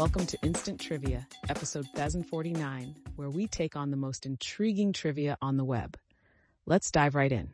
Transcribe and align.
Welcome 0.00 0.24
to 0.28 0.38
Instant 0.40 0.80
Trivia, 0.80 1.26
episode 1.50 1.84
1049, 1.92 2.94
where 3.16 3.28
we 3.28 3.46
take 3.46 3.76
on 3.76 3.90
the 3.90 3.98
most 3.98 4.24
intriguing 4.24 4.94
trivia 4.94 5.36
on 5.42 5.58
the 5.58 5.64
web. 5.64 5.98
Let's 6.64 6.90
dive 6.90 7.14
right 7.14 7.30
in. 7.30 7.50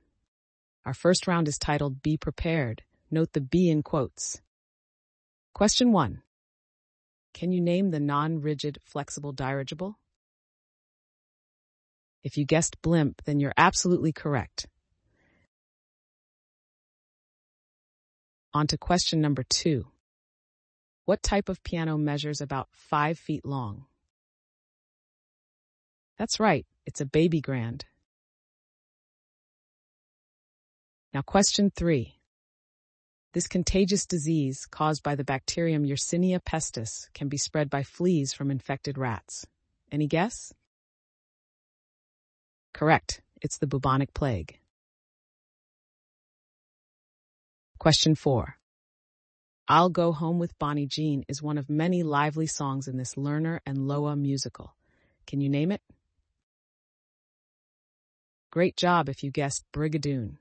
Our 0.85 0.95
first 0.95 1.27
round 1.27 1.48
is 1.48 1.59
titled 1.59 2.04
Be 2.04 2.17
Prepared. 2.17 2.85
Note 3.11 3.32
the 3.32 3.40
B 3.40 3.69
in 3.69 3.82
quotes. 3.82 4.40
Question 5.54 5.90
1. 5.90 6.22
Can 7.35 7.50
you 7.50 7.61
name 7.61 7.90
the 7.90 7.98
non-rigid 7.98 8.79
flexible 8.85 9.32
dirigible? 9.32 9.99
If 12.22 12.36
you 12.36 12.44
guessed 12.44 12.81
blimp, 12.81 13.22
then 13.25 13.40
you're 13.40 13.54
absolutely 13.57 14.13
correct. 14.13 14.68
On 18.54 18.68
to 18.68 18.79
question 18.79 19.21
number 19.21 19.43
two. 19.43 19.89
What 21.07 21.23
type 21.23 21.49
of 21.49 21.63
piano 21.63 21.96
measures 21.96 22.41
about 22.41 22.69
five 22.73 23.17
feet 23.17 23.45
long? 23.45 23.85
That's 26.19 26.41
right, 26.41 26.67
it's 26.85 27.01
a 27.01 27.07
baby 27.07 27.41
grand. 27.41 27.85
Now 31.15 31.23
question 31.23 31.71
three. 31.71 32.17
This 33.34 33.47
contagious 33.47 34.05
disease 34.05 34.67
caused 34.69 35.05
by 35.05 35.15
the 35.15 35.23
bacterium 35.23 35.84
Yersinia 35.84 36.41
pestis 36.41 37.07
can 37.15 37.29
be 37.29 37.37
spread 37.37 37.70
by 37.70 37.84
fleas 37.84 38.33
from 38.33 38.51
infected 38.51 38.98
rats. 38.98 39.47
Any 39.93 40.09
guess? 40.09 40.53
Correct, 42.75 43.20
it's 43.41 43.59
the 43.59 43.69
bubonic 43.69 44.12
plague. 44.12 44.59
Question 47.79 48.17
four. 48.17 48.59
I'll 49.69 49.88
Go 49.88 50.12
Home 50.12 50.38
with 50.38 50.56
Bonnie 50.61 50.86
Jean 50.86 51.25
is 51.27 51.42
one 51.42 51.58
of 51.58 51.69
many 51.69 52.05
lively 52.05 52.47
songs 52.47 52.86
in 52.86 52.97
this 52.98 53.17
Lerner 53.17 53.59
and 53.67 53.78
Loewe 53.89 54.14
musical. 54.14 54.77
Can 55.27 55.41
you 55.41 55.48
name 55.48 55.73
it? 55.73 55.83
Great 58.53 58.77
job 58.77 59.08
if 59.08 59.25
you 59.25 59.33
guessed 59.33 59.64
Brigadoon. 59.73 60.36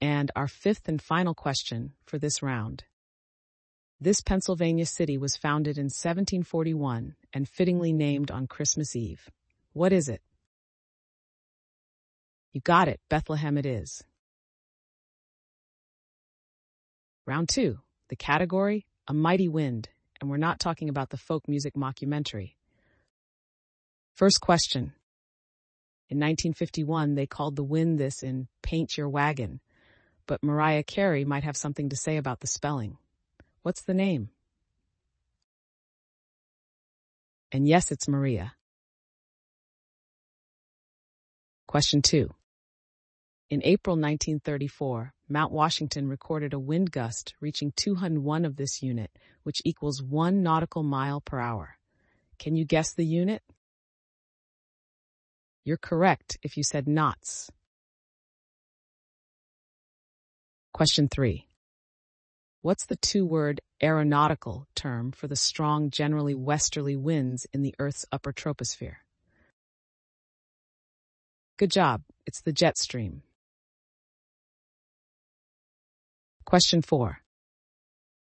And 0.00 0.30
our 0.34 0.48
fifth 0.48 0.88
and 0.88 1.00
final 1.00 1.34
question 1.34 1.92
for 2.06 2.18
this 2.18 2.42
round. 2.42 2.84
This 4.00 4.22
Pennsylvania 4.22 4.86
city 4.86 5.18
was 5.18 5.36
founded 5.36 5.76
in 5.76 5.84
1741 5.84 7.16
and 7.34 7.48
fittingly 7.48 7.92
named 7.92 8.30
on 8.30 8.46
Christmas 8.46 8.96
Eve. 8.96 9.28
What 9.74 9.92
is 9.92 10.08
it? 10.08 10.22
You 12.52 12.62
got 12.62 12.88
it, 12.88 13.00
Bethlehem 13.10 13.58
it 13.58 13.66
is. 13.66 14.02
Round 17.26 17.48
two, 17.48 17.78
the 18.08 18.16
category, 18.16 18.86
A 19.06 19.14
Mighty 19.14 19.48
Wind, 19.48 19.88
and 20.20 20.28
we're 20.28 20.36
not 20.36 20.58
talking 20.58 20.88
about 20.88 21.10
the 21.10 21.16
folk 21.16 21.48
music 21.48 21.74
mockumentary. 21.74 22.54
First 24.14 24.40
question. 24.40 24.92
In 26.08 26.18
1951, 26.18 27.14
they 27.14 27.26
called 27.26 27.56
the 27.56 27.64
wind 27.64 27.98
this 27.98 28.22
in 28.22 28.48
Paint 28.62 28.96
Your 28.96 29.08
Wagon, 29.08 29.60
but 30.26 30.42
Mariah 30.42 30.82
Carey 30.82 31.24
might 31.24 31.44
have 31.44 31.56
something 31.56 31.88
to 31.88 31.96
say 31.96 32.16
about 32.16 32.40
the 32.40 32.46
spelling. 32.46 32.98
What's 33.62 33.82
the 33.82 33.94
name? 33.94 34.30
And 37.52 37.66
yes, 37.68 37.90
it's 37.90 38.08
Maria. 38.08 38.54
Question 41.66 42.02
two. 42.02 42.34
In 43.52 43.60
April 43.64 43.96
1934, 43.96 45.12
Mount 45.28 45.52
Washington 45.52 46.08
recorded 46.08 46.54
a 46.54 46.58
wind 46.58 46.90
gust 46.90 47.34
reaching 47.38 47.70
201 47.76 48.46
of 48.46 48.56
this 48.56 48.82
unit, 48.82 49.10
which 49.42 49.60
equals 49.66 50.02
one 50.02 50.42
nautical 50.42 50.82
mile 50.82 51.20
per 51.20 51.38
hour. 51.38 51.76
Can 52.38 52.56
you 52.56 52.64
guess 52.64 52.94
the 52.94 53.04
unit? 53.04 53.42
You're 55.66 55.76
correct 55.76 56.38
if 56.42 56.56
you 56.56 56.62
said 56.62 56.88
knots. 56.88 57.50
Question 60.72 61.08
three. 61.08 61.46
What's 62.62 62.86
the 62.86 62.96
two-word 62.96 63.60
aeronautical 63.82 64.66
term 64.74 65.12
for 65.12 65.28
the 65.28 65.36
strong, 65.36 65.90
generally 65.90 66.34
westerly 66.34 66.96
winds 66.96 67.46
in 67.52 67.60
the 67.60 67.74
Earth's 67.78 68.06
upper 68.10 68.32
troposphere? 68.32 68.94
Good 71.58 71.70
job. 71.70 72.00
It's 72.24 72.40
the 72.40 72.52
jet 72.52 72.78
stream. 72.78 73.20
Question 76.44 76.82
four. 76.82 77.18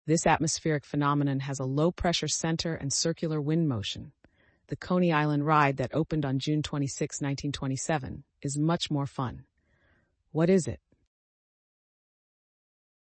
This 0.07 0.27
atmospheric 0.27 0.85
phenomenon 0.85 1.41
has 1.41 1.59
a 1.59 1.65
low 1.65 1.91
pressure 1.91 2.29
center 2.29 2.75
and 2.75 2.93
circular 2.93 3.41
wind 3.41 3.69
motion. 3.69 4.13
The 4.69 4.77
Coney 4.77 5.13
Island 5.13 5.47
ride 5.47 5.77
that 5.77 5.95
opened 5.95 6.25
on 6.25 6.39
June 6.39 6.63
26, 6.63 7.21
1927 7.21 8.25
is 8.43 8.59
much 8.59 8.91
more 8.91 9.07
fun. 9.07 9.45
What 10.33 10.51
is 10.51 10.67
it? 10.67 10.81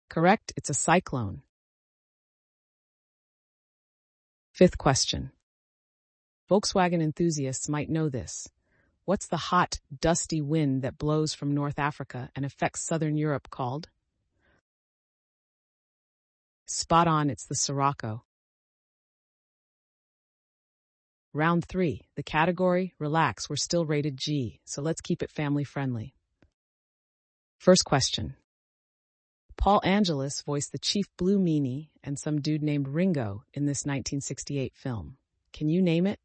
Correct, 0.08 0.52
it's 0.56 0.70
a 0.70 0.74
cyclone. 0.74 1.42
Fifth 4.52 4.78
question. 4.78 5.32
Volkswagen 6.50 7.02
enthusiasts 7.02 7.68
might 7.68 7.88
know 7.88 8.08
this. 8.08 8.48
What's 9.04 9.28
the 9.28 9.36
hot, 9.36 9.80
dusty 10.00 10.40
wind 10.40 10.82
that 10.82 10.98
blows 10.98 11.34
from 11.34 11.54
North 11.54 11.78
Africa 11.78 12.30
and 12.34 12.44
affects 12.44 12.86
southern 12.86 13.16
Europe 13.16 13.50
called? 13.50 13.88
Spot 16.72 17.08
on, 17.08 17.30
it's 17.30 17.46
the 17.46 17.56
Sirocco. 17.56 18.22
Round 21.34 21.64
three, 21.64 22.02
the 22.14 22.22
category, 22.22 22.94
relax, 23.00 23.50
we're 23.50 23.56
still 23.56 23.84
rated 23.84 24.16
G, 24.16 24.60
so 24.64 24.80
let's 24.80 25.00
keep 25.00 25.20
it 25.20 25.32
family 25.32 25.64
friendly. 25.64 26.14
First 27.58 27.84
question. 27.84 28.36
Paul 29.56 29.80
Angelis 29.84 30.42
voiced 30.42 30.70
the 30.70 30.78
Chief 30.78 31.06
Blue 31.18 31.40
Meanie 31.40 31.88
and 32.04 32.16
some 32.16 32.40
dude 32.40 32.62
named 32.62 32.86
Ringo 32.86 33.42
in 33.52 33.66
this 33.66 33.84
1968 33.84 34.72
film. 34.76 35.16
Can 35.52 35.68
you 35.68 35.82
name 35.82 36.06
it? 36.06 36.20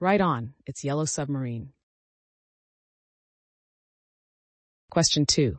Right 0.00 0.20
on, 0.20 0.52
it's 0.66 0.84
Yellow 0.84 1.06
Submarine. 1.06 1.72
Question 4.90 5.24
two. 5.24 5.58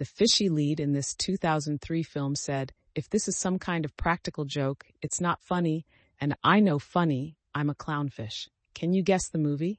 The 0.00 0.06
fishy 0.06 0.48
lead 0.48 0.80
in 0.80 0.94
this 0.94 1.14
2003 1.14 2.02
film 2.04 2.34
said, 2.34 2.72
if 2.94 3.10
this 3.10 3.28
is 3.28 3.36
some 3.36 3.58
kind 3.58 3.84
of 3.84 3.94
practical 3.98 4.46
joke, 4.46 4.86
it's 5.02 5.20
not 5.20 5.42
funny, 5.42 5.84
and 6.18 6.34
I 6.42 6.60
know 6.60 6.78
funny, 6.78 7.36
I'm 7.54 7.68
a 7.68 7.74
clownfish. 7.74 8.48
Can 8.72 8.94
you 8.94 9.02
guess 9.02 9.28
the 9.28 9.38
movie? 9.38 9.78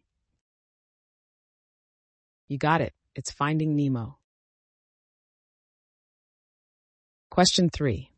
You 2.47 2.59
got 2.59 2.81
it. 2.81 2.93
It's 3.15 3.31
Finding 3.31 3.75
Nemo. 3.75 4.19
Question 7.31 7.71
three. 7.71 8.11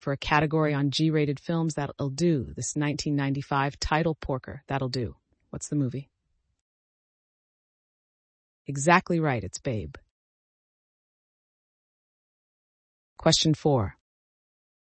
For 0.00 0.12
a 0.12 0.16
category 0.16 0.74
on 0.74 0.90
G-rated 0.90 1.38
films 1.38 1.74
that'll 1.74 2.10
do, 2.10 2.38
this 2.56 2.74
1995 2.74 3.78
title 3.78 4.16
porker, 4.16 4.64
that'll 4.66 4.88
do. 4.88 5.14
What's 5.50 5.68
the 5.68 5.76
movie? 5.76 6.10
Exactly 8.66 9.20
right, 9.20 9.44
it's 9.44 9.60
Babe. 9.60 9.94
Question 13.18 13.52
four. 13.52 13.96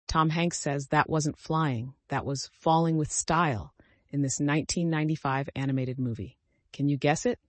Tom 0.07 0.29
Hanks 0.29 0.59
says 0.59 0.87
that 0.87 1.09
wasn't 1.09 1.37
flying, 1.37 1.93
that 2.09 2.25
was 2.25 2.49
falling 2.53 2.97
with 2.97 3.11
style 3.11 3.73
in 4.09 4.21
this 4.21 4.39
1995 4.39 5.49
animated 5.55 5.99
movie. 5.99 6.37
Can 6.73 6.89
you 6.89 6.97
guess 6.97 7.25
it? 7.25 7.39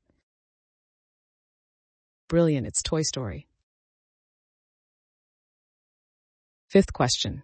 Brilliant, 2.28 2.66
it's 2.66 2.82
Toy 2.82 3.02
Story. 3.02 3.48
Fifth 6.68 6.92
question. 6.92 7.42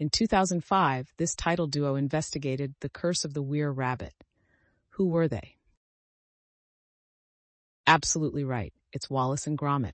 In 0.00 0.10
2005, 0.10 1.12
this 1.16 1.34
title 1.36 1.68
duo 1.68 1.94
investigated 1.94 2.74
the 2.80 2.88
curse 2.88 3.24
of 3.24 3.34
the 3.34 3.42
Were-Rabbit. 3.42 4.14
Who 4.94 5.08
were 5.08 5.28
they? 5.28 5.56
Absolutely 7.86 8.42
right. 8.42 8.72
It's 8.92 9.08
Wallace 9.08 9.46
and 9.46 9.56
Gromit. 9.56 9.92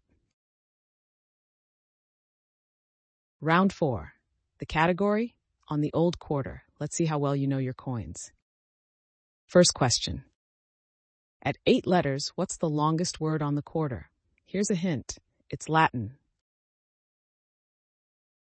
Round 3.41 3.73
four. 3.73 4.15
The 4.59 4.67
category? 4.67 5.37
On 5.69 5.81
the 5.81 5.93
old 5.93 6.19
quarter. 6.19 6.62
Let's 6.81 6.97
see 6.97 7.05
how 7.05 7.19
well 7.19 7.37
you 7.37 7.47
know 7.47 7.59
your 7.59 7.75
coins. 7.75 8.33
First 9.47 9.75
question. 9.75 10.25
At 11.43 11.59
eight 11.67 11.87
letters, 11.87 12.33
what's 12.35 12.56
the 12.56 12.69
longest 12.69 13.21
word 13.21 13.43
on 13.43 13.55
the 13.55 13.62
quarter? 13.62 14.09
Here's 14.47 14.71
a 14.71 14.75
hint. 14.75 15.19
It's 15.50 15.69
Latin. 15.69 16.17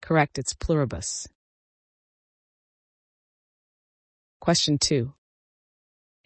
Correct, 0.02 0.38
it's 0.38 0.54
pluribus. 0.54 1.28
Question 4.40 4.78
two. 4.78 5.14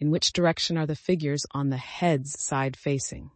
In 0.00 0.10
which 0.10 0.32
direction 0.32 0.76
are 0.76 0.86
the 0.86 0.96
figures 0.96 1.46
on 1.52 1.70
the 1.70 1.76
head's 1.76 2.38
side 2.40 2.76
facing? 2.76 3.30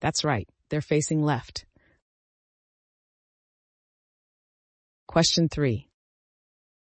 That's 0.00 0.22
right, 0.22 0.48
they're 0.68 0.80
facing 0.80 1.22
left. 1.22 1.64
Question 5.08 5.48
3. 5.48 5.88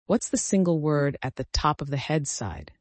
What's 0.08 0.30
the 0.30 0.38
single 0.38 0.82
word 0.82 1.18
at 1.22 1.36
the 1.36 1.46
top 1.54 1.82
of 1.82 1.92
the 1.92 1.98
head 1.98 2.28
side? 2.28 2.72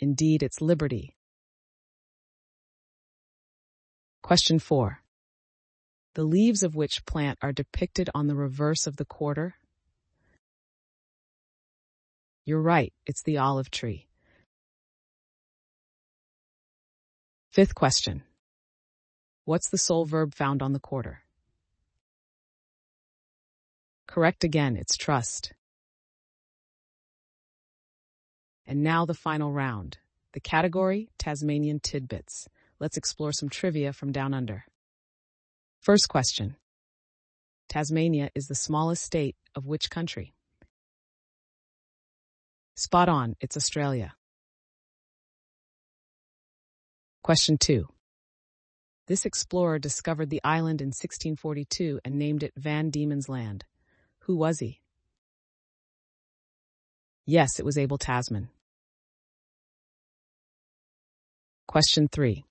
Indeed, 0.00 0.42
it's 0.42 0.60
liberty. 0.60 1.14
Question 4.22 4.58
4. 4.58 4.98
The 6.14 6.24
leaves 6.24 6.64
of 6.64 6.74
which 6.74 7.06
plant 7.06 7.38
are 7.40 7.52
depicted 7.52 8.10
on 8.12 8.26
the 8.26 8.34
reverse 8.34 8.88
of 8.88 8.96
the 8.96 9.04
quarter? 9.04 9.54
You're 12.44 12.60
right, 12.60 12.92
it's 13.06 13.22
the 13.22 13.38
olive 13.38 13.70
tree. 13.70 14.08
Fifth 17.52 17.76
question. 17.76 18.24
What's 19.44 19.70
the 19.70 19.78
sole 19.78 20.06
verb 20.06 20.34
found 20.34 20.60
on 20.60 20.72
the 20.72 20.80
quarter? 20.80 21.23
Correct 24.14 24.44
again, 24.44 24.76
it's 24.76 24.96
trust. 24.96 25.54
And 28.64 28.84
now 28.84 29.06
the 29.06 29.12
final 29.12 29.50
round. 29.50 29.98
The 30.34 30.38
category, 30.40 31.10
Tasmanian 31.18 31.80
tidbits. 31.80 32.46
Let's 32.78 32.96
explore 32.96 33.32
some 33.32 33.48
trivia 33.48 33.92
from 33.92 34.12
down 34.12 34.32
under. 34.32 34.66
First 35.80 36.08
question. 36.08 36.54
Tasmania 37.68 38.30
is 38.36 38.46
the 38.46 38.54
smallest 38.54 39.02
state 39.02 39.34
of 39.56 39.66
which 39.66 39.90
country? 39.90 40.32
Spot 42.76 43.08
on, 43.08 43.34
it's 43.40 43.56
Australia. 43.56 44.14
Question 47.24 47.58
2. 47.58 47.88
This 49.08 49.26
explorer 49.26 49.80
discovered 49.80 50.30
the 50.30 50.40
island 50.44 50.80
in 50.80 50.90
1642 50.90 51.98
and 52.04 52.14
named 52.14 52.44
it 52.44 52.52
Van 52.56 52.90
Diemen's 52.90 53.28
Land. 53.28 53.64
Who 54.26 54.36
was 54.36 54.58
he? 54.58 54.80
Yes, 57.26 57.58
it 57.58 57.64
was 57.64 57.76
Abel 57.76 57.98
Tasman. 57.98 58.48
Question 61.66 62.08
3. 62.08 62.44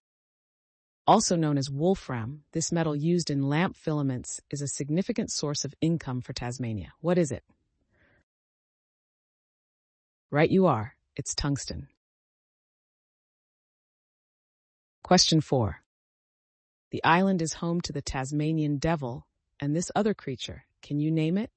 Also 1.07 1.35
known 1.35 1.57
as 1.57 1.71
wolfram, 1.71 2.43
this 2.51 2.71
metal 2.71 2.95
used 2.95 3.29
in 3.29 3.49
lamp 3.49 3.75
filaments 3.75 4.39
is 4.51 4.61
a 4.61 4.67
significant 4.67 5.31
source 5.31 5.65
of 5.65 5.73
income 5.81 6.21
for 6.21 6.33
Tasmania. 6.33 6.93
What 7.01 7.17
is 7.17 7.31
it? 7.31 7.43
Right 10.29 10.49
you 10.49 10.67
are. 10.67 10.95
It's 11.15 11.33
tungsten. 11.33 11.87
Question 15.03 15.41
4. 15.41 15.81
The 16.91 17.03
island 17.03 17.41
is 17.41 17.53
home 17.53 17.81
to 17.81 17.91
the 17.91 18.01
Tasmanian 18.01 18.77
devil 18.77 19.25
and 19.59 19.75
this 19.75 19.91
other 19.95 20.13
creature. 20.13 20.65
Can 20.83 20.99
you 20.99 21.11
name 21.11 21.37
it? 21.37 21.49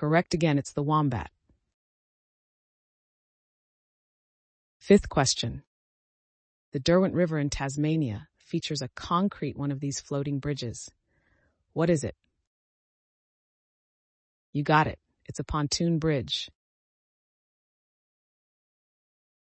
Correct 0.00 0.32
again, 0.32 0.56
it's 0.56 0.72
the 0.72 0.82
wombat. 0.82 1.30
Fifth 4.78 5.10
question. 5.10 5.62
The 6.72 6.80
Derwent 6.80 7.12
River 7.12 7.38
in 7.38 7.50
Tasmania 7.50 8.28
features 8.38 8.80
a 8.80 8.88
concrete 8.96 9.58
one 9.58 9.70
of 9.70 9.78
these 9.78 10.00
floating 10.00 10.38
bridges. 10.38 10.90
What 11.74 11.90
is 11.90 12.02
it? 12.02 12.16
You 14.54 14.62
got 14.62 14.86
it. 14.86 14.98
It's 15.26 15.38
a 15.38 15.44
pontoon 15.44 15.98
bridge. 15.98 16.50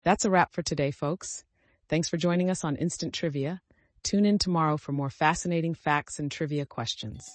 That's 0.03 0.27
a 0.27 0.31
wrap 0.31 0.53
for 0.53 0.61
today, 0.61 0.91
folks. 0.91 1.47
Thanks 1.89 2.11
for 2.11 2.19
joining 2.19 2.51
us 2.51 2.65
on 2.65 2.77
Instant 2.77 3.15
Trivia. 3.15 3.63
Tune 4.03 4.27
in 4.27 4.37
tomorrow 4.37 4.77
for 4.77 4.93
more 4.93 5.09
fascinating 5.09 5.73
facts 5.73 6.19
and 6.19 6.31
trivia 6.31 6.67
questions. 6.67 7.35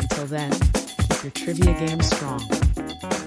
Until 0.00 0.26
then, 0.26 0.50
your 1.22 1.32
trivia 1.32 1.74
game 1.86 2.00
strong. 2.00 3.17